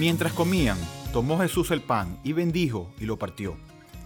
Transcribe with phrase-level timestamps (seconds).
[0.00, 0.78] mientras comían,
[1.12, 3.58] tomó Jesús el pan y bendijo y lo partió,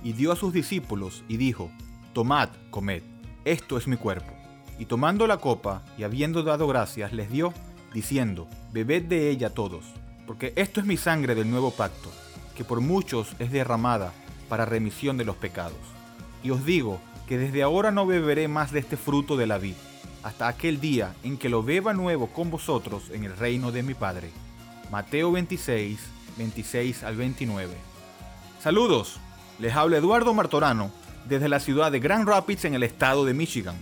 [0.02, 1.70] y dio a sus discípulos y dijo,
[2.12, 3.04] Tomad, comed,
[3.44, 4.32] esto es mi cuerpo.
[4.80, 7.54] Y tomando la copa y habiendo dado gracias, les dio,
[7.92, 9.84] diciendo, Bebed de ella todos,
[10.26, 12.10] porque esto es mi sangre del nuevo pacto,
[12.56, 14.12] que por muchos es derramada
[14.48, 15.78] para remisión de los pecados.
[16.42, 16.98] Y os digo
[17.28, 19.76] que desde ahora no beberé más de este fruto de la vid,
[20.24, 23.94] hasta aquel día en que lo beba nuevo con vosotros en el reino de mi
[23.94, 24.32] Padre.
[24.90, 25.98] Mateo 26,
[26.36, 27.74] 26 al 29.
[28.60, 29.18] Saludos,
[29.58, 30.90] les habla Eduardo Martorano
[31.28, 33.76] desde la ciudad de Grand Rapids en el estado de Michigan.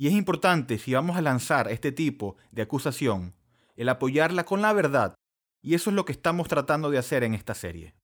[0.02, 3.36] Y es importante, si vamos a lanzar este tipo de acusación,
[3.76, 5.14] el apoyarla con la verdad,
[5.62, 7.94] y eso es lo que estamos tratando de hacer en esta serie.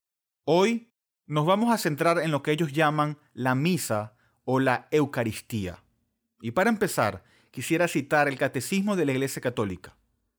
[0.45, 0.93] Hoy
[1.27, 5.83] nos vamos a centrar en lo que ellos llaman la misa o la Eucaristía.
[6.41, 9.97] Y para empezar, quisiera citar el Catecismo de la Iglesia Católica.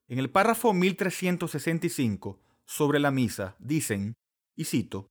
[0.08, 4.14] En el párrafo 1365 sobre la misa dicen,
[4.56, 5.08] y cito,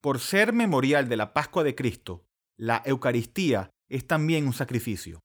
[0.00, 2.24] por ser memorial de la Pascua de Cristo,
[2.56, 5.18] la Eucaristía es también un sacrificio.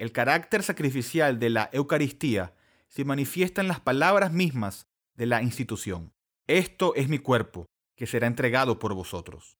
[0.00, 2.54] El carácter sacrificial de la Eucaristía
[2.88, 6.14] se manifiesta en las palabras mismas de la institución.
[6.46, 7.66] Esto es mi cuerpo,
[7.96, 9.58] que será entregado por vosotros.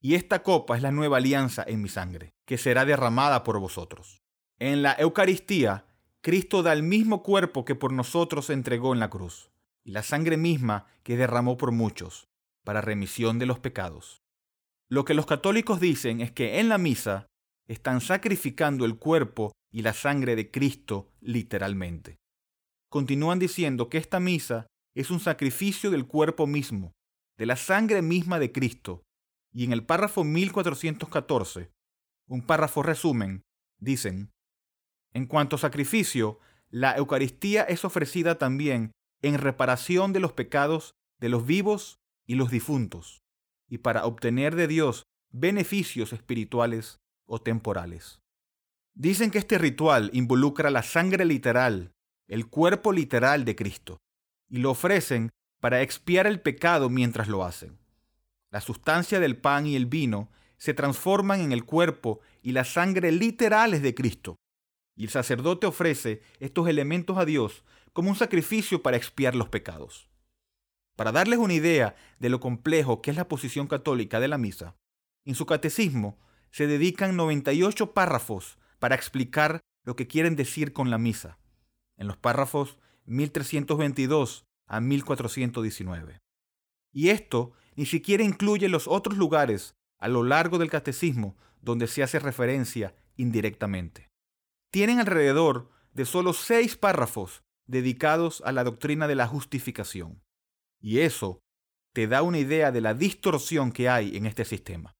[0.00, 4.22] Y esta copa es la nueva alianza en mi sangre, que será derramada por vosotros.
[4.60, 5.86] En la Eucaristía,
[6.20, 9.50] Cristo da el mismo cuerpo que por nosotros se entregó en la cruz,
[9.82, 12.28] y la sangre misma que derramó por muchos,
[12.62, 14.22] para remisión de los pecados.
[14.88, 17.26] Lo que los católicos dicen es que en la misa
[17.66, 22.18] están sacrificando el cuerpo y la sangre de Cristo literalmente.
[22.90, 26.92] Continúan diciendo que esta misa es un sacrificio del cuerpo mismo,
[27.38, 29.02] de la sangre misma de Cristo.
[29.52, 31.70] Y en el párrafo 1414,
[32.28, 33.42] un párrafo resumen,
[33.78, 34.30] dicen,
[35.12, 36.38] en cuanto a sacrificio,
[36.68, 38.92] la Eucaristía es ofrecida también
[39.22, 43.22] en reparación de los pecados de los vivos y los difuntos,
[43.68, 48.20] y para obtener de Dios beneficios espirituales o temporales.
[49.00, 51.94] Dicen que este ritual involucra la sangre literal,
[52.28, 53.96] el cuerpo literal de Cristo,
[54.50, 57.78] y lo ofrecen para expiar el pecado mientras lo hacen.
[58.50, 60.28] La sustancia del pan y el vino
[60.58, 64.36] se transforman en el cuerpo y la sangre literales de Cristo,
[64.94, 70.10] y el sacerdote ofrece estos elementos a Dios como un sacrificio para expiar los pecados.
[70.94, 74.76] Para darles una idea de lo complejo que es la posición católica de la misa,
[75.24, 76.18] en su catecismo
[76.50, 81.38] se dedican 98 párrafos para explicar lo que quieren decir con la misa,
[81.96, 86.18] en los párrafos 1322 a 1419.
[86.92, 92.02] Y esto ni siquiera incluye los otros lugares a lo largo del catecismo donde se
[92.02, 94.08] hace referencia indirectamente.
[94.72, 100.22] Tienen alrededor de solo seis párrafos dedicados a la doctrina de la justificación.
[100.80, 101.40] Y eso
[101.92, 104.94] te da una idea de la distorsión que hay en este sistema.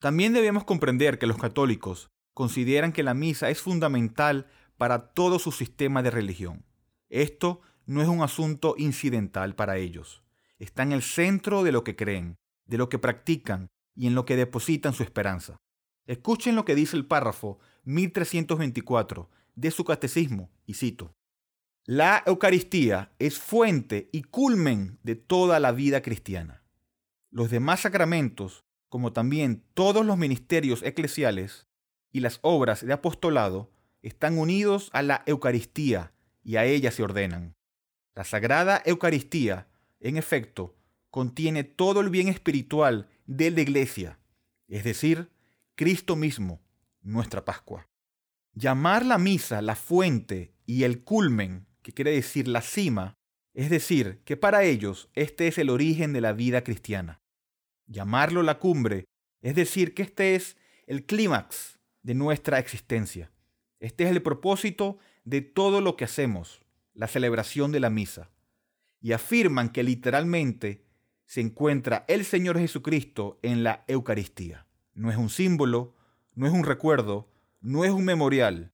[0.00, 4.46] También debemos comprender que los católicos consideran que la misa es fundamental
[4.76, 6.64] para todo su sistema de religión.
[7.08, 10.22] Esto no es un asunto incidental para ellos.
[10.58, 12.36] Está en el centro de lo que creen,
[12.66, 15.56] de lo que practican y en lo que depositan su esperanza.
[16.06, 21.12] Escuchen lo que dice el párrafo 1324 de su catecismo, y cito.
[21.84, 26.62] La Eucaristía es fuente y culmen de toda la vida cristiana.
[27.30, 31.66] Los demás sacramentos, como también todos los ministerios eclesiales,
[32.12, 33.70] y las obras de apostolado
[34.02, 36.12] están unidos a la Eucaristía
[36.42, 37.54] y a ella se ordenan.
[38.14, 39.68] La Sagrada Eucaristía,
[40.00, 40.76] en efecto,
[41.10, 44.18] contiene todo el bien espiritual de la Iglesia,
[44.68, 45.30] es decir,
[45.74, 46.60] Cristo mismo,
[47.02, 47.88] nuestra Pascua.
[48.54, 53.14] Llamar la misa la fuente y el culmen, que quiere decir la cima,
[53.54, 57.20] es decir, que para ellos este es el origen de la vida cristiana.
[57.86, 59.06] Llamarlo la cumbre,
[59.42, 60.56] es decir, que este es
[60.86, 63.30] el clímax de nuestra existencia.
[63.78, 66.62] Este es el propósito de todo lo que hacemos.
[66.92, 68.30] la celebración de la misa,
[69.00, 70.84] y afirman que literalmente
[71.24, 74.66] se encuentra el Señor Jesucristo en la Eucaristía.
[74.92, 75.94] No es un símbolo,
[76.34, 77.30] no es un recuerdo,
[77.60, 78.72] no es un memorial.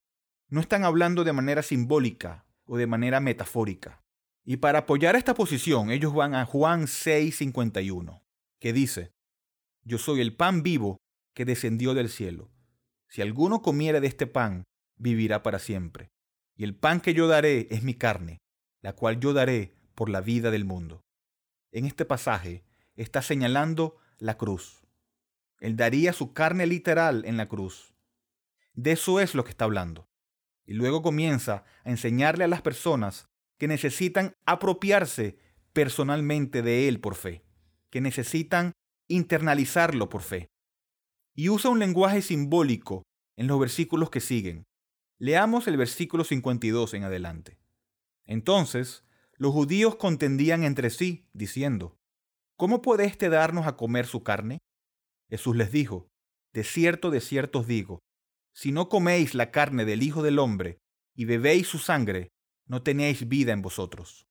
[0.49, 4.03] No están hablando de manera simbólica o de manera metafórica.
[4.45, 8.23] Y para apoyar esta posición, ellos van a Juan 6:51,
[8.59, 9.13] que dice,
[9.85, 10.97] Yo soy el pan vivo
[11.35, 12.51] que descendió del cielo.
[13.09, 14.65] Si alguno comiere de este pan,
[14.97, 16.09] vivirá para siempre.
[16.57, 18.39] Y el pan que yo daré es mi carne,
[18.81, 21.07] la cual yo daré por la vida del mundo
[21.77, 22.65] en este pasaje
[22.95, 24.83] está señalando la cruz.
[25.61, 27.95] Él daría su carne literal en la cruz.
[28.73, 30.09] De eso es lo que está hablando.
[30.65, 35.39] Y luego comienza a enseñarle a las personas que necesitan apropiarse
[35.75, 37.45] personalmente de Él por fe,
[37.91, 38.73] que necesitan
[39.07, 40.49] internalizarlo por fe.
[41.37, 43.05] Y usa un lenguaje simbólico
[43.37, 44.65] en los versículos que siguen.
[45.19, 47.59] Leamos el versículo 52 en adelante.
[48.25, 49.05] Entonces
[49.39, 51.97] los judíos contendían entre sí, diciendo,
[52.57, 54.59] ¿Cómo puede éste darnos a comer su carne?
[55.29, 56.09] Jesús les dijo,
[56.53, 58.01] De cierto, de cierto os digo,
[58.55, 60.79] si no coméis la carne del Hijo del Hombre
[61.15, 62.29] y bebéis su sangre,
[62.67, 64.27] no tenéis vida en vosotros.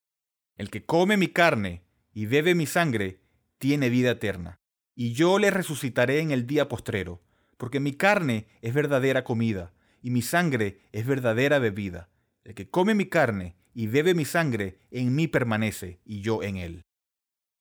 [0.58, 3.22] El que come mi carne y bebe mi sangre,
[3.60, 4.58] tiene vida eterna,
[4.96, 7.22] y yo le resucitaré en el día postrero,
[7.58, 12.10] porque mi carne es verdadera comida, y mi sangre es verdadera bebida.
[12.44, 16.58] El que come mi carne y bebe mi sangre, en mí permanece y yo en
[16.58, 16.82] él.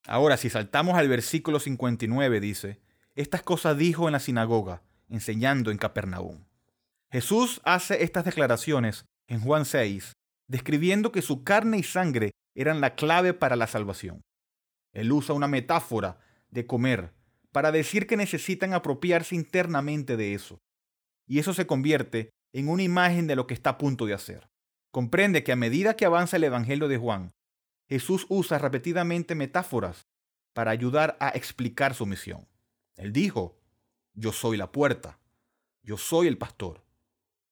[0.07, 2.81] Ahora, si saltamos al versículo 59, dice,
[3.15, 6.45] estas cosas dijo en la sinagoga, enseñando en Capernaum.
[7.11, 10.13] Jesús hace estas declaraciones en Juan 6,
[10.49, 14.21] describiendo que su carne y sangre eran la clave para la salvación.
[14.93, 16.19] Él usa una metáfora
[16.51, 17.13] de comer
[17.55, 20.59] para decir que necesitan apropiarse internamente de eso.
[21.27, 24.51] Y eso se convierte en una imagen de lo que está a punto de hacer
[24.95, 27.33] comprende que a medida que avanza el Evangelio de Juan,
[27.89, 30.07] Jesús usa repetidamente metáforas
[30.53, 32.47] para ayudar a explicar su misión.
[32.95, 33.59] Él dijo,
[34.15, 35.19] yo soy la puerta,
[35.83, 36.85] yo soy el pastor.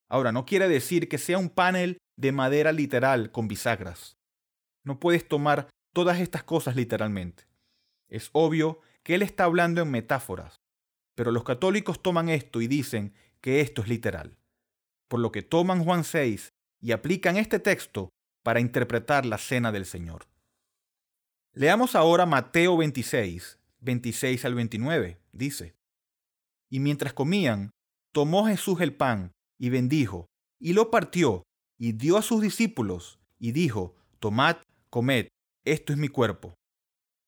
[0.09, 4.17] Ahora, no quiere decir que sea un panel de madera literal con bisagras.
[4.85, 7.49] No puedes tomar todas estas cosas literalmente.
[8.07, 10.61] Es obvio que él está hablando en metáforas,
[11.15, 14.39] pero los católicos toman esto y dicen que esto es literal.
[15.09, 18.11] Por lo que toman Juan 6 y aplican este texto
[18.43, 20.27] para interpretar la cena del Señor.
[21.55, 25.19] Leamos ahora Mateo 26, 26 al 29.
[25.33, 25.75] Dice,
[26.71, 27.71] Y mientras comían,
[28.13, 30.27] tomó Jesús el pan y bendijo,
[30.59, 31.43] y lo partió,
[31.79, 34.57] y dio a sus discípulos, y dijo, Tomad,
[34.89, 35.29] comed,
[35.65, 36.55] esto es mi cuerpo.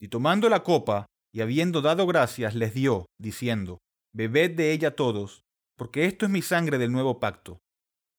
[0.01, 3.81] Y tomando la copa, y habiendo dado gracias, les dio, diciendo,
[4.15, 5.43] Bebed de ella todos,
[5.77, 7.59] porque esto es mi sangre del nuevo pacto,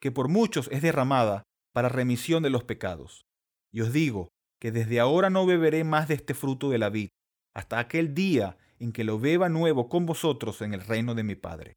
[0.02, 3.26] que por muchos es derramada para remisión de los pecados.
[3.72, 4.28] Y os digo
[4.60, 7.08] que desde ahora no beberé más de este fruto de la vid,
[7.56, 11.36] hasta aquel día en que lo beba nuevo con vosotros en el reino de mi
[11.36, 11.76] Padre.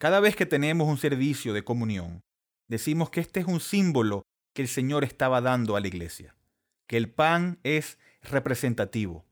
[0.00, 2.20] Cada vez que tenemos un servicio de comunión,
[2.68, 6.34] decimos que este es un símbolo que el Señor estaba dando a la iglesia,
[6.88, 9.24] que el pan es representativo.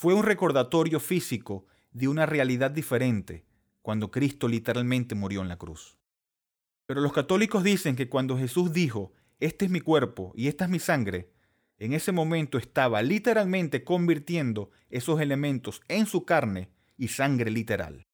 [0.00, 3.44] Fue un recordatorio físico de una realidad diferente
[3.82, 5.98] cuando Cristo literalmente murió en la cruz.
[6.86, 10.70] Pero los católicos dicen que cuando Jesús dijo, este es mi cuerpo y esta es
[10.70, 11.34] mi sangre,
[11.76, 18.06] en ese momento estaba literalmente convirtiendo esos elementos en su carne y sangre literal.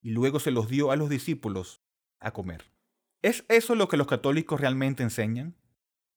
[0.00, 1.82] Y luego se los dio a los discípulos
[2.20, 2.64] a comer.
[3.20, 5.58] ¿Es eso lo que los católicos realmente enseñan?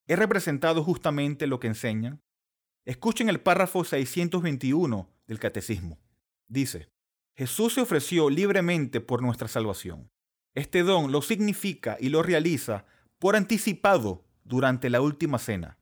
[0.07, 2.21] ¿Es representado justamente lo que enseñan?
[2.85, 5.99] Escuchen el párrafo 621 del Catecismo.
[6.47, 6.89] Dice,
[7.35, 10.09] Jesús se ofreció libremente por nuestra salvación.
[10.55, 12.85] Este don lo significa y lo realiza
[13.19, 15.77] por anticipado durante la última cena.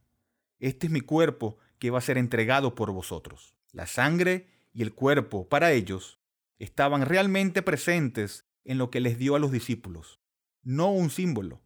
[0.60, 3.56] Este es mi cuerpo que va a ser entregado por vosotros.
[3.72, 6.20] La sangre y el cuerpo para ellos
[6.60, 10.20] estaban realmente presentes en lo que les dio a los discípulos,
[10.64, 11.62] no un símbolo.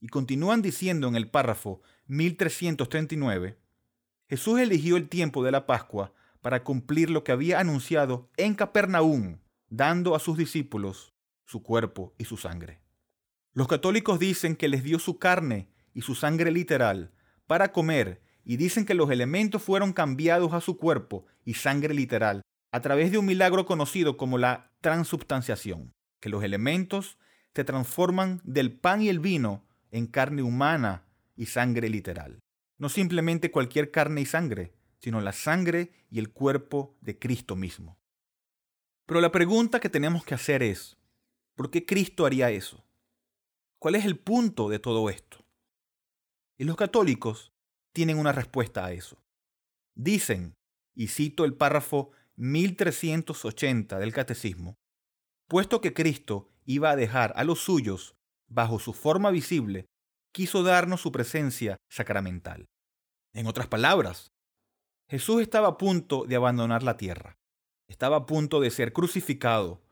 [0.00, 3.58] Y continúan diciendo en el párrafo 1339,
[4.28, 9.38] Jesús eligió el tiempo de la Pascua para cumplir lo que había anunciado en Capernaum,
[9.68, 11.12] dando a sus discípulos
[11.44, 12.80] su cuerpo y su sangre.
[13.52, 17.12] Los católicos dicen que les dio su carne y su sangre literal
[17.46, 22.42] para comer y dicen que los elementos fueron cambiados a su cuerpo y sangre literal
[22.72, 27.18] a través de un milagro conocido como la transubstanciación, que los elementos
[27.54, 31.04] se transforman del pan y el vino en carne humana
[31.36, 32.38] y sangre literal.
[32.78, 37.98] No simplemente cualquier carne y sangre, sino la sangre y el cuerpo de Cristo mismo.
[39.06, 41.00] Pero la pregunta que tenemos que hacer es,
[41.60, 42.82] ¿Por qué Cristo haría eso?
[43.78, 45.44] ¿Cuál es el punto de todo esto?
[46.58, 47.52] Y los católicos
[47.92, 49.22] tienen una respuesta a eso.
[49.94, 50.54] Dicen,
[50.94, 54.78] y cito el párrafo 1380 del Catecismo,
[55.48, 58.16] puesto que Cristo iba a dejar a los suyos
[58.48, 59.84] bajo su forma visible,
[60.32, 62.70] quiso darnos su presencia sacramental.
[63.34, 64.32] En otras palabras,
[65.10, 67.36] Jesús estaba a punto de abandonar la tierra,
[67.88, 69.82] estaba a punto de ser crucificado,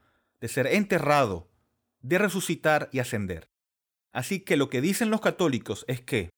[0.40, 1.50] de ser enterrado,
[1.98, 3.50] de resucitar y ascender.
[4.12, 6.30] Así que lo que dicen los católicos es que,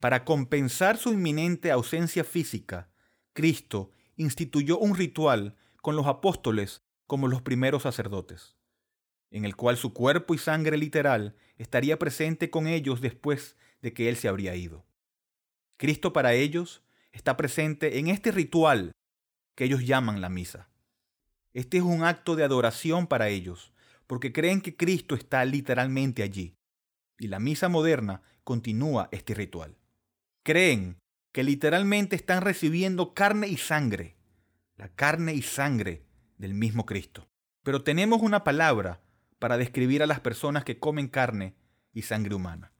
[0.00, 2.90] para compensar su inminente ausencia física,
[3.34, 8.56] Cristo instituyó un ritual con los apóstoles como los primeros sacerdotes,
[9.30, 14.08] en el cual su cuerpo y sangre literal estaría presente con ellos después de que
[14.08, 14.84] Él se habría ido.
[15.76, 16.83] Cristo para ellos
[17.14, 18.92] está presente en este ritual
[19.54, 20.68] que ellos llaman la misa.
[21.52, 23.72] Este es un acto de adoración para ellos,
[24.06, 26.56] porque creen que Cristo está literalmente allí.
[27.18, 29.76] Y la misa moderna continúa este ritual.
[30.42, 30.98] Creen
[31.32, 34.16] que literalmente están recibiendo carne y sangre,
[34.76, 36.04] la carne y sangre
[36.36, 37.28] del mismo Cristo.
[37.62, 39.00] Pero tenemos una palabra
[39.38, 41.54] para describir a las personas que comen carne
[41.92, 42.72] y sangre humana.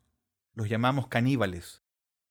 [0.55, 1.83] Los llamamos caníbales.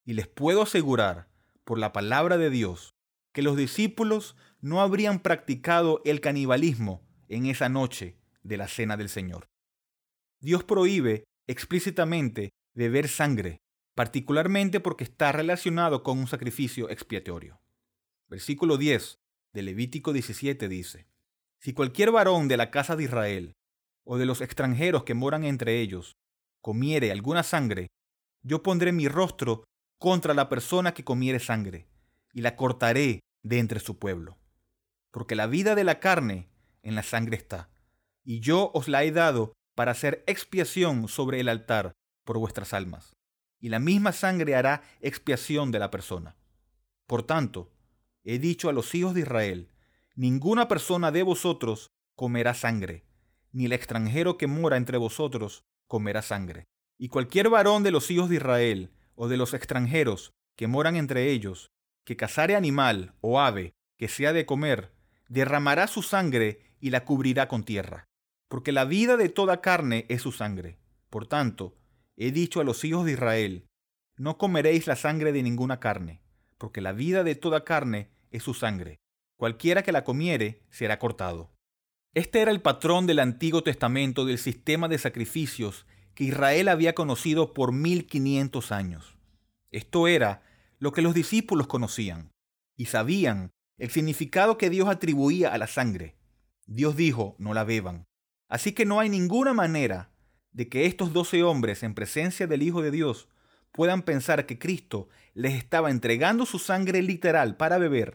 [0.06, 1.30] Y les puedo asegurar,
[1.66, 2.94] por la palabra de Dios,
[3.34, 9.10] que los discípulos no habrían practicado el canibalismo en esa noche de la cena del
[9.10, 9.48] Señor.
[10.40, 13.60] Dios prohíbe explícitamente beber sangre,
[13.96, 17.60] particularmente porque está relacionado con un sacrificio expiatorio.
[18.28, 19.20] Versículo 10
[19.54, 21.08] de Levítico 17 dice,
[21.60, 23.54] Si cualquier varón de la casa de Israel
[24.06, 26.14] o de los extranjeros que moran entre ellos
[26.62, 27.88] comiere alguna sangre,
[28.42, 29.64] yo pondré mi rostro
[30.04, 31.88] contra la persona que comiere sangre,
[32.34, 34.38] y la cortaré de entre su pueblo.
[35.12, 36.50] Porque la vida de la carne
[36.82, 37.70] en la sangre está,
[38.22, 41.94] y yo os la he dado para hacer expiación sobre el altar
[42.26, 43.14] por vuestras almas,
[43.62, 46.36] y la misma sangre hará expiación de la persona.
[47.08, 47.72] Por tanto,
[48.26, 49.72] he dicho a los hijos de Israel,
[50.16, 53.06] ninguna persona de vosotros comerá sangre,
[53.54, 56.66] ni el extranjero que mora entre vosotros comerá sangre.
[56.98, 61.32] Y cualquier varón de los hijos de Israel o de los extranjeros que moran entre
[61.32, 61.72] ellos,
[62.06, 64.92] que cazare animal o ave que sea de comer,
[65.30, 68.08] derramará su sangre y la cubrirá con tierra
[68.54, 70.78] porque la vida de toda carne es su sangre.
[71.10, 71.76] Por tanto,
[72.16, 73.66] he dicho a los hijos de Israel,
[74.16, 76.22] no comeréis la sangre de ninguna carne,
[76.60, 79.00] porque la vida de toda carne es su sangre.
[79.38, 81.52] Cualquiera que la comiere será cortado.
[82.14, 87.54] Este era el patrón del Antiguo Testamento del sistema de sacrificios que Israel había conocido
[87.54, 89.18] por 1500 años.
[89.72, 90.44] Esto era
[90.80, 92.32] lo que los discípulos conocían
[92.76, 96.16] y sabían el significado que Dios atribuía a la sangre.
[96.66, 98.06] Dios dijo, no la beban.
[98.48, 100.12] Así que no hay ninguna manera
[100.52, 103.28] de que estos doce hombres en presencia del Hijo de Dios
[103.72, 108.14] puedan pensar que Cristo les estaba entregando su sangre literal para beber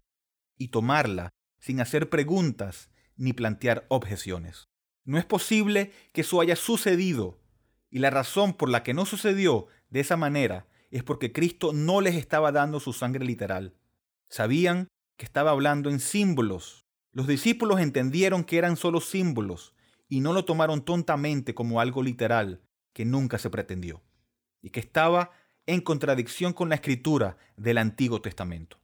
[0.57, 4.69] y tomarla sin hacer preguntas ni plantear objeciones.
[5.05, 7.41] No es posible que eso haya sucedido
[7.91, 12.01] y la razón por la que no sucedió de esa manera es porque Cristo no
[12.01, 13.75] les estaba dando su sangre literal.
[14.29, 16.87] Sabían que estaba hablando en símbolos.
[17.13, 19.75] Los discípulos entendieron que eran solo símbolos
[20.09, 24.03] y no lo tomaron tontamente como algo literal que nunca se pretendió
[24.63, 25.31] y que estaba
[25.67, 28.79] en contradicción con la escritura del Antiguo Testamento.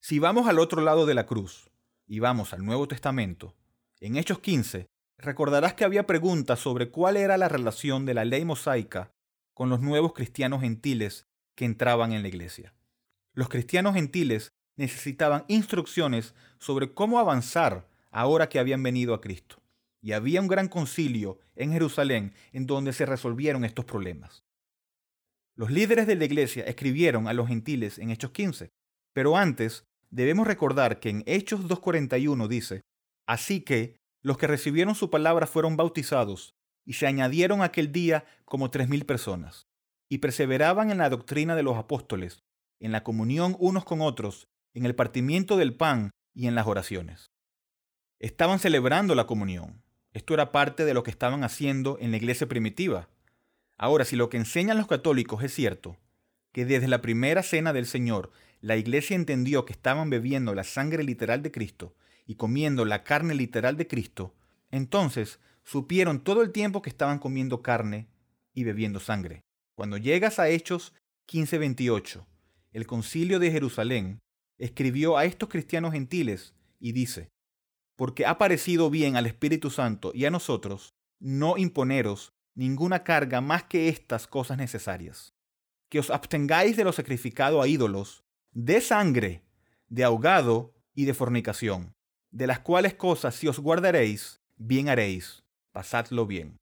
[0.00, 1.70] Si vamos al otro lado de la cruz
[2.06, 3.54] y vamos al Nuevo Testamento,
[4.00, 4.86] en Hechos 15
[5.18, 9.10] recordarás que había preguntas sobre cuál era la relación de la ley mosaica
[9.54, 12.72] con los nuevos cristianos gentiles que entraban en la iglesia.
[13.34, 19.60] Los cristianos gentiles necesitaban instrucciones sobre cómo avanzar ahora que habían venido a Cristo
[20.00, 24.44] y había un gran concilio en Jerusalén en donde se resolvieron estos problemas.
[25.56, 28.70] Los líderes de la iglesia escribieron a los gentiles en Hechos 15,
[29.12, 32.82] pero antes debemos recordar que en Hechos 2.41 dice,
[33.26, 38.70] Así que los que recibieron su palabra fueron bautizados, y se añadieron aquel día como
[38.70, 39.68] tres mil personas,
[40.08, 42.42] y perseveraban en la doctrina de los apóstoles,
[42.80, 47.30] en la comunión unos con otros, en el partimiento del pan y en las oraciones.
[48.18, 49.82] Estaban celebrando la comunión,
[50.12, 53.08] esto era parte de lo que estaban haciendo en la iglesia primitiva.
[53.76, 55.96] Ahora, si lo que enseñan los católicos es cierto,
[56.52, 61.04] que desde la primera cena del Señor la iglesia entendió que estaban bebiendo la sangre
[61.04, 61.94] literal de Cristo
[62.28, 64.34] y comiendo la carne literal de Cristo,
[64.70, 68.06] entonces supieron todo el tiempo que estaban comiendo carne
[68.52, 69.40] y bebiendo sangre.
[69.74, 70.92] Cuando llegas a Hechos
[71.26, 72.26] 15:28,
[72.72, 74.18] el concilio de Jerusalén
[74.58, 77.30] escribió a estos cristianos gentiles y dice,
[77.96, 83.64] porque ha parecido bien al Espíritu Santo y a nosotros no imponeros ninguna carga más
[83.64, 85.32] que estas cosas necesarias.
[85.88, 89.42] Que os abstengáis de lo sacrificado a ídolos de sangre,
[89.88, 91.94] de ahogado y de fornicación,
[92.30, 96.58] de las cuales cosas si os guardaréis, bien haréis, pasadlo bien.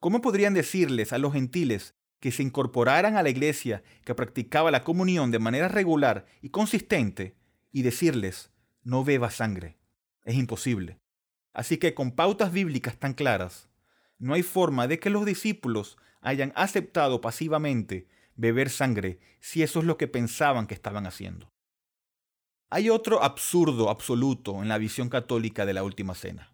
[0.00, 4.84] ¿Cómo podrían decirles a los gentiles que se incorporaran a la iglesia que practicaba la
[4.84, 7.36] comunión de manera regular y consistente
[7.72, 8.50] y decirles,
[8.82, 9.78] no beba sangre?
[10.24, 10.98] Es imposible.
[11.52, 13.68] Así que con pautas bíblicas tan claras,
[14.18, 19.84] no hay forma de que los discípulos hayan aceptado pasivamente beber sangre si eso es
[19.84, 21.52] lo que pensaban que estaban haciendo.
[22.70, 26.52] Hay otro absurdo absoluto en la visión católica de la Última Cena.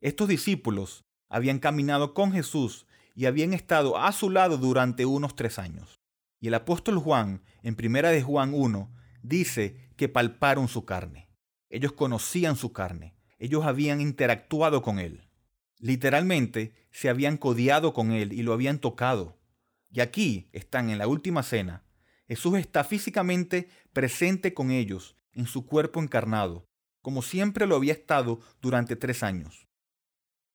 [0.00, 2.86] Estos discípulos habían caminado con Jesús
[3.16, 5.98] y habían estado a su lado durante unos tres años.
[6.38, 11.28] Y el apóstol Juan, en primera de Juan 1, dice que palparon su carne.
[11.68, 13.16] Ellos conocían su carne.
[13.40, 15.28] Ellos habían interactuado con él.
[15.80, 19.36] Literalmente se habían codiado con él y lo habían tocado.
[19.90, 21.82] Y aquí están en la última cena.
[22.28, 26.64] Jesús está físicamente presente con ellos en su cuerpo encarnado,
[27.02, 29.66] como siempre lo había estado durante tres años.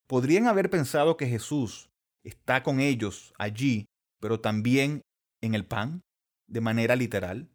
[0.08, 1.90] Podrían haber pensado que Jesús
[2.24, 3.86] está con ellos allí,
[4.20, 5.02] pero también
[5.42, 6.02] en el pan,
[6.48, 7.50] de manera literal.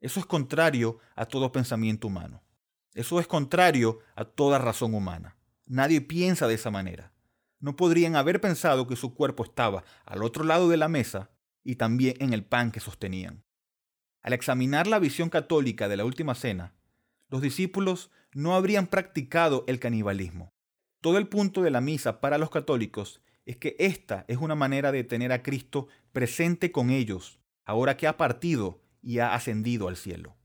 [0.00, 2.42] Eso es contrario a todo pensamiento humano.
[2.94, 5.36] Eso es contrario a toda razón humana.
[5.64, 7.12] Nadie piensa de esa manera.
[7.60, 11.30] No podrían haber pensado que su cuerpo estaba al otro lado de la mesa
[11.62, 13.45] y también en el pan que sostenían.
[14.26, 16.74] Al examinar la visión católica de la Última Cena,
[17.28, 20.52] los discípulos no habrían practicado el canibalismo.
[21.00, 24.90] Todo el punto de la misa para los católicos es que esta es una manera
[24.90, 29.96] de tener a Cristo presente con ellos, ahora que ha partido y ha ascendido al
[29.96, 30.36] cielo.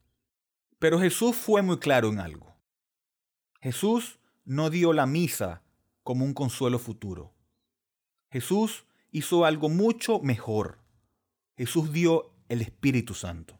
[0.77, 2.55] Pero Jesús fue muy claro en algo.
[3.61, 5.63] Jesús no dio la misa
[6.03, 7.33] como un consuelo futuro.
[8.29, 10.77] Jesús hizo algo mucho mejor.
[11.57, 13.57] Jesús dio el Espíritu Santo.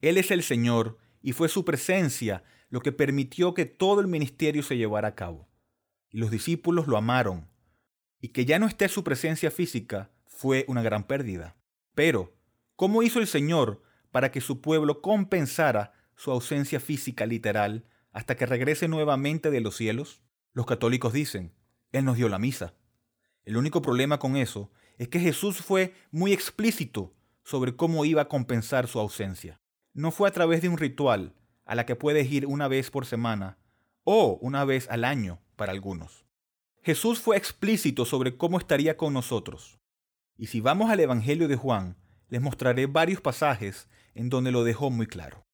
[0.00, 4.62] Él es el Señor y fue su presencia lo que permitió que todo el ministerio
[4.62, 5.48] se llevara a cabo.
[6.10, 7.48] Y los discípulos lo amaron.
[8.20, 11.56] Y que ya no esté su presencia física fue una gran pérdida.
[11.94, 12.34] Pero,
[12.74, 18.46] ¿cómo hizo el Señor para que su pueblo compensara su ausencia física literal hasta que
[18.46, 20.22] regrese nuevamente de los cielos?
[20.52, 21.54] Los católicos dicen,
[21.92, 22.74] Él nos dio la misa.
[23.44, 28.28] El único problema con eso es que Jesús fue muy explícito sobre cómo iba a
[28.28, 29.60] compensar su ausencia
[29.96, 33.06] no fue a través de un ritual a la que puedes ir una vez por
[33.06, 33.58] semana
[34.04, 36.26] o una vez al año para algunos.
[36.82, 39.80] Jesús fue explícito sobre cómo estaría con nosotros.
[40.36, 41.96] Y si vamos al Evangelio de Juan,
[42.28, 45.46] les mostraré varios pasajes en donde lo dejó muy claro.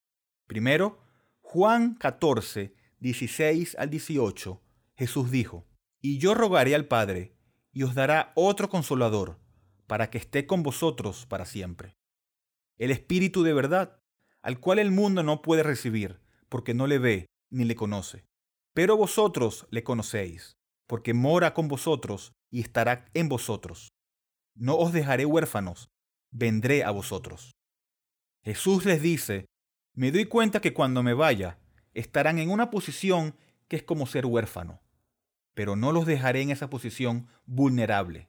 [0.45, 0.99] Primero,
[1.39, 4.61] Juan 14, 16 al 18,
[4.97, 5.65] Jesús dijo,
[6.01, 7.37] Y yo rogaré al Padre,
[7.71, 9.39] y os dará otro consolador,
[9.87, 11.97] para que esté con vosotros para siempre.
[12.77, 14.02] El Espíritu de verdad,
[14.43, 18.25] al cual el mundo no puede recibir, porque no le ve ni le conoce.
[18.73, 23.89] Pero vosotros le conocéis, porque mora con vosotros y estará en vosotros.
[24.53, 25.87] No os dejaré huérfanos,
[26.31, 27.53] vendré a vosotros.
[28.43, 29.45] Jesús les dice,
[29.95, 31.57] me doy cuenta que cuando me vaya,
[31.93, 33.35] estarán en una posición
[33.69, 34.81] que es como ser huérfano,
[35.53, 38.27] pero no los dejaré en esa posición vulnerable.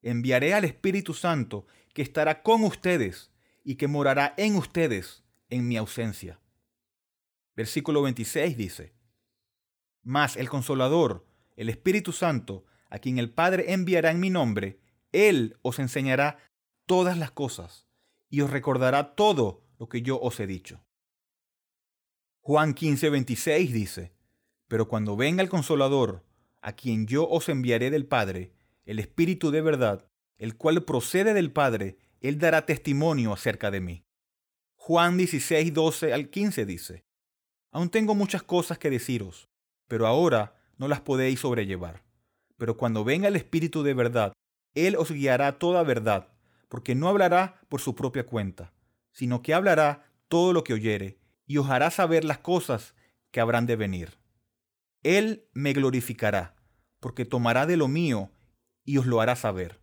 [0.00, 3.30] Enviaré al Espíritu Santo que estará con ustedes
[3.64, 5.21] y que morará en ustedes
[5.52, 6.40] en mi ausencia.
[7.54, 8.94] Versículo 26 dice,
[10.02, 14.80] Mas el consolador, el Espíritu Santo, a quien el Padre enviará en mi nombre,
[15.12, 16.38] Él os enseñará
[16.86, 17.86] todas las cosas
[18.30, 20.82] y os recordará todo lo que yo os he dicho.
[22.40, 24.12] Juan 15, 26 dice,
[24.68, 26.24] Pero cuando venga el consolador,
[26.62, 28.52] a quien yo os enviaré del Padre,
[28.86, 34.04] el Espíritu de verdad, el cual procede del Padre, Él dará testimonio acerca de mí.
[34.84, 37.04] Juan 16, 12 al 15 dice,
[37.70, 39.48] Aún tengo muchas cosas que deciros,
[39.86, 42.02] pero ahora no las podéis sobrellevar.
[42.56, 44.32] Pero cuando venga el Espíritu de verdad,
[44.74, 46.32] Él os guiará toda verdad,
[46.68, 48.72] porque no hablará por su propia cuenta,
[49.12, 52.96] sino que hablará todo lo que oyere, y os hará saber las cosas
[53.30, 54.18] que habrán de venir.
[55.04, 56.56] Él me glorificará,
[56.98, 58.32] porque tomará de lo mío
[58.84, 59.80] y os lo hará saber.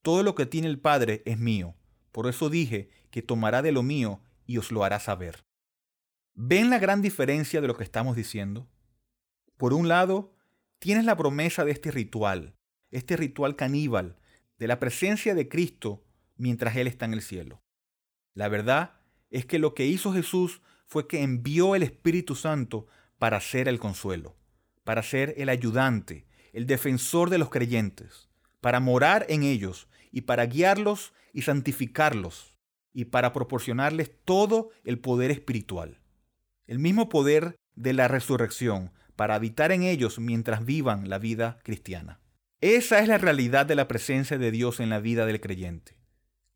[0.00, 1.74] Todo lo que tiene el Padre es mío,
[2.10, 5.44] por eso dije que tomará de lo mío y os lo hará saber.
[6.34, 8.68] ¿Ven la gran diferencia de lo que estamos diciendo?
[9.56, 10.34] Por un lado,
[10.80, 12.56] tienes la promesa de este ritual,
[12.90, 14.16] este ritual caníbal,
[14.58, 16.02] de la presencia de Cristo
[16.36, 17.62] mientras Él está en el cielo.
[18.34, 18.98] La verdad
[19.30, 22.88] es que lo que hizo Jesús fue que envió el Espíritu Santo
[23.20, 24.36] para ser el consuelo,
[24.82, 28.28] para ser el ayudante, el defensor de los creyentes,
[28.60, 32.49] para morar en ellos y para guiarlos y santificarlos
[32.92, 36.00] y para proporcionarles todo el poder espiritual.
[36.66, 42.20] El mismo poder de la resurrección para habitar en ellos mientras vivan la vida cristiana.
[42.60, 45.96] Esa es la realidad de la presencia de Dios en la vida del creyente.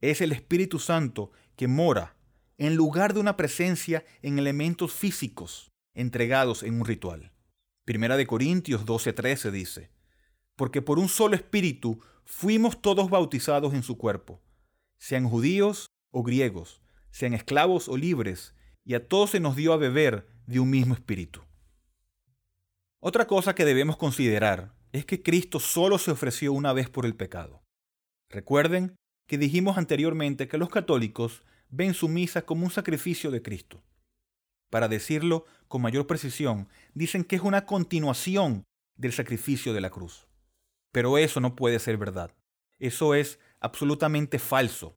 [0.00, 2.16] Es el Espíritu Santo que mora
[2.58, 7.32] en lugar de una presencia en elementos físicos entregados en un ritual.
[7.84, 9.90] Primera de Corintios 12:13 dice,
[10.56, 14.40] porque por un solo espíritu fuimos todos bautizados en su cuerpo,
[14.98, 19.76] sean judíos o griegos, sean esclavos o libres, y a todos se nos dio a
[19.76, 21.42] beber de un mismo espíritu.
[23.00, 27.16] Otra cosa que debemos considerar es que Cristo solo se ofreció una vez por el
[27.16, 27.62] pecado.
[28.30, 28.94] Recuerden
[29.26, 33.82] que dijimos anteriormente que los católicos ven su misa como un sacrificio de Cristo.
[34.70, 38.64] Para decirlo con mayor precisión, dicen que es una continuación
[38.96, 40.28] del sacrificio de la cruz.
[40.92, 42.30] Pero eso no puede ser verdad.
[42.78, 44.96] Eso es absolutamente falso.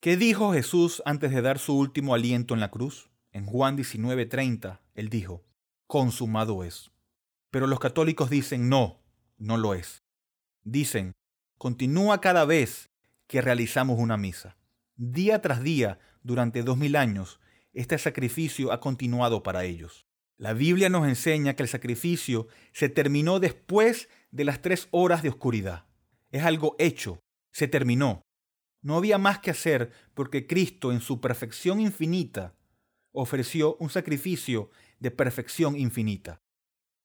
[0.00, 3.10] ¿Qué dijo Jesús antes de dar su último aliento en la cruz?
[3.32, 5.42] En Juan 19:30, él dijo,
[5.86, 6.90] consumado es.
[7.50, 9.00] Pero los católicos dicen, no,
[9.38, 10.02] no lo es.
[10.62, 11.12] Dicen,
[11.58, 12.90] continúa cada vez
[13.26, 14.56] que realizamos una misa.
[14.96, 17.40] Día tras día, durante dos mil años,
[17.72, 20.06] este sacrificio ha continuado para ellos.
[20.36, 25.30] La Biblia nos enseña que el sacrificio se terminó después de las tres horas de
[25.30, 25.86] oscuridad.
[26.30, 27.20] Es algo hecho,
[27.52, 28.25] se terminó.
[28.86, 32.54] No había más que hacer porque Cristo en su perfección infinita
[33.10, 34.70] ofreció un sacrificio
[35.00, 36.40] de perfección infinita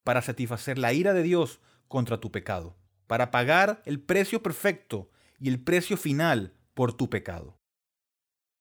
[0.04, 5.50] para satisfacer la ira de Dios contra tu pecado, para pagar el precio perfecto y
[5.50, 7.60] el precio final por tu pecado.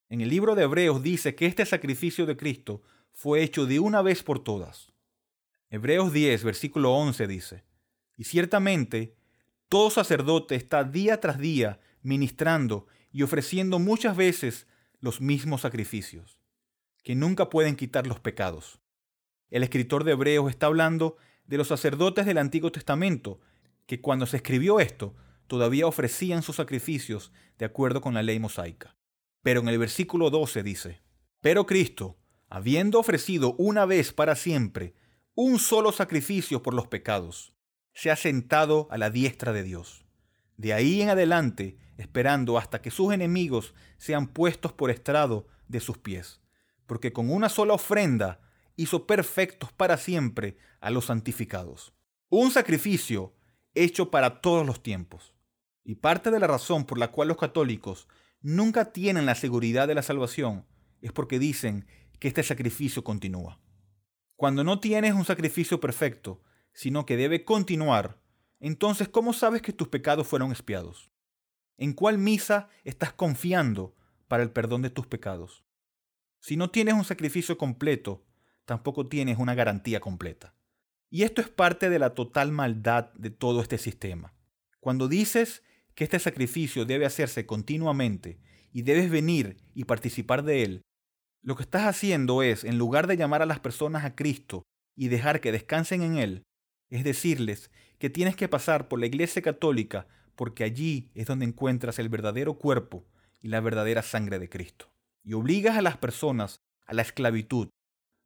[0.08, 2.80] En el libro de Hebreos dice que este sacrificio de Cristo
[3.12, 4.94] fue hecho de una vez por todas.
[5.68, 7.64] Hebreos 10, versículo 11 dice,
[8.16, 9.14] y ciertamente,
[9.68, 14.66] todo sacerdote está día tras día ministrando y ofreciendo muchas veces
[15.00, 16.38] los mismos sacrificios,
[17.02, 18.80] que nunca pueden quitar los pecados.
[19.50, 23.40] El escritor de Hebreos está hablando de los sacerdotes del Antiguo Testamento,
[23.86, 25.14] que cuando se escribió esto,
[25.46, 28.96] todavía ofrecían sus sacrificios de acuerdo con la ley mosaica.
[29.42, 31.02] Pero en el versículo 12 dice,
[31.40, 32.18] Pero Cristo,
[32.48, 34.94] habiendo ofrecido una vez para siempre
[35.34, 37.54] un solo sacrificio por los pecados,
[37.94, 40.04] se ha sentado a la diestra de Dios.
[40.56, 45.98] De ahí en adelante, esperando hasta que sus enemigos sean puestos por estrado de sus
[45.98, 46.40] pies,
[46.86, 48.40] porque con una sola ofrenda
[48.74, 51.92] hizo perfectos para siempre a los santificados.
[52.30, 53.34] Un sacrificio
[53.74, 55.34] hecho para todos los tiempos.
[55.84, 58.08] Y parte de la razón por la cual los católicos
[58.40, 60.66] nunca tienen la seguridad de la salvación
[61.02, 61.86] es porque dicen
[62.18, 63.60] que este sacrificio continúa.
[64.36, 68.18] Cuando no tienes un sacrificio perfecto, sino que debe continuar,
[68.58, 71.10] entonces ¿cómo sabes que tus pecados fueron expiados?
[71.80, 73.96] ¿En cuál misa estás confiando
[74.28, 75.64] para el perdón de tus pecados?
[76.38, 78.22] Si no tienes un sacrificio completo,
[78.66, 80.54] tampoco tienes una garantía completa.
[81.08, 84.34] Y esto es parte de la total maldad de todo este sistema.
[84.78, 85.62] Cuando dices
[85.94, 88.38] que este sacrificio debe hacerse continuamente
[88.74, 90.82] y debes venir y participar de él,
[91.40, 94.64] lo que estás haciendo es, en lugar de llamar a las personas a Cristo
[94.94, 96.42] y dejar que descansen en Él,
[96.90, 101.98] es decirles que tienes que pasar por la Iglesia Católica porque allí es donde encuentras
[101.98, 103.04] el verdadero cuerpo
[103.40, 104.90] y la verdadera sangre de Cristo.
[105.22, 107.68] Y obligas a las personas a la esclavitud,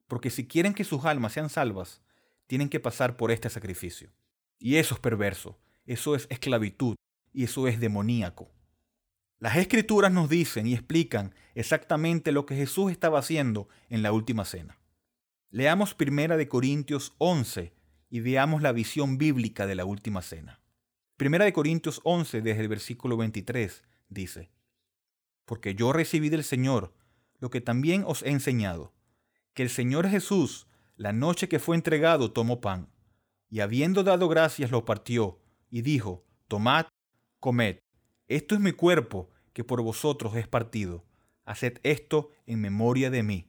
[0.07, 2.01] porque si quieren que sus almas sean salvas,
[2.47, 4.11] tienen que pasar por este sacrificio.
[4.59, 6.95] Y eso es perverso, eso es esclavitud
[7.33, 8.51] y eso es demoníaco.
[9.39, 14.45] Las escrituras nos dicen y explican exactamente lo que Jesús estaba haciendo en la última
[14.45, 14.79] cena.
[15.49, 17.73] Leamos Primera de Corintios 11
[18.09, 20.61] y veamos la visión bíblica de la última cena.
[21.17, 24.51] Primera de Corintios 11 desde el versículo 23 dice,
[25.45, 26.93] Porque yo recibí del Señor
[27.39, 28.93] lo que también os he enseñado,
[29.53, 32.89] que el Señor Jesús, la noche que fue entregado, tomó pan,
[33.49, 36.87] y habiendo dado gracias lo partió, y dijo, Tomad,
[37.39, 37.79] comed,
[38.27, 41.05] esto es mi cuerpo, que por vosotros es partido.
[41.45, 43.47] Haced esto en memoria de mí.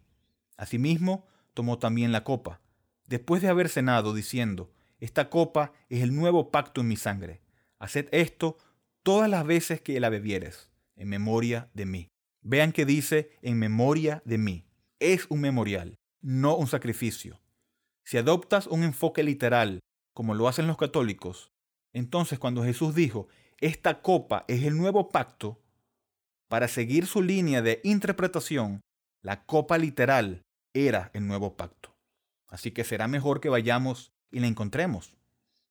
[0.56, 2.60] Asimismo, tomó también la copa,
[3.06, 7.40] después de haber cenado, diciendo, Esta copa es el nuevo pacto en mi sangre.
[7.86, 8.58] Haced esto
[9.04, 12.08] todas las veces que la bebieres, en memoria de mí.
[12.42, 14.64] Vean que dice, en memoria de mí.
[14.98, 17.40] Es un memorial, no un sacrificio.
[18.04, 19.78] Si adoptas un enfoque literal,
[20.14, 21.52] como lo hacen los católicos,
[21.92, 23.28] entonces cuando Jesús dijo,
[23.60, 25.62] esta copa es el nuevo pacto,
[26.48, 28.80] para seguir su línea de interpretación,
[29.22, 30.42] la copa literal
[30.74, 31.94] era el nuevo pacto.
[32.48, 35.16] Así que será mejor que vayamos y la encontremos.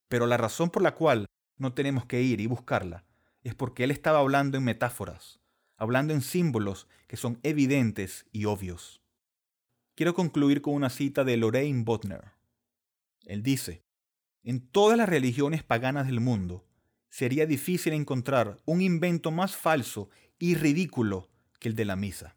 [0.08, 1.25] Pero la razón por la cual
[1.58, 3.06] no tenemos que ir y buscarla
[3.44, 5.39] es porque él estaba hablando en metáforas,
[5.78, 9.02] hablando en símbolos que son evidentes y obvios.
[9.94, 12.34] Quiero concluir con una cita de Lorraine Botner.
[13.26, 13.84] Él dice,
[14.44, 16.65] en todas las religiones paganas del mundo,
[17.10, 22.36] sería difícil encontrar un invento más falso y ridículo que el de la misa.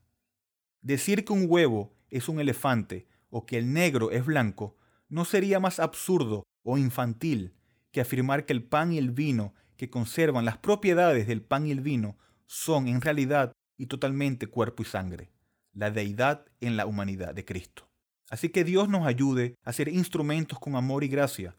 [0.83, 4.77] Decir que un huevo es un elefante o que el negro es blanco
[5.09, 7.55] no sería más absurdo o infantil
[8.01, 11.81] afirmar que el pan y el vino que conservan las propiedades del pan y el
[11.81, 15.31] vino son en realidad y totalmente cuerpo y sangre,
[15.73, 17.89] la deidad en la humanidad de Cristo.
[18.31, 21.57] Así que Dios nos ayude a ser instrumentos con amor y gracia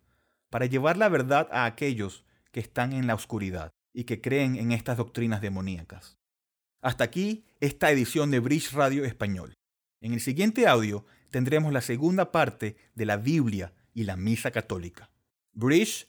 [0.50, 4.72] para llevar la verdad a aquellos que están en la oscuridad y que creen en
[4.72, 6.18] estas doctrinas demoníacas.
[6.82, 9.54] Hasta aquí esta edición de Bridge Radio Español.
[10.02, 15.10] En el siguiente audio tendremos la segunda parte de la Biblia y la Misa Católica.
[15.54, 16.09] Bridge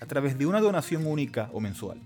[0.00, 2.00] a través de una donación única o mensual,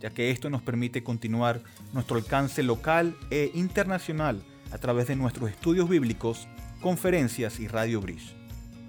[0.00, 1.60] ya que esto nos permite continuar
[1.92, 6.48] nuestro alcance local e internacional a través de nuestros estudios bíblicos,
[6.80, 8.34] conferencias y Radio Bridge.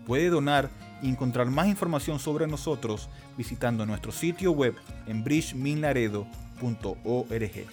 [0.05, 0.69] Puede donar
[1.01, 7.65] y encontrar más información sobre nosotros visitando nuestro sitio web en bridgeminlaredo.org.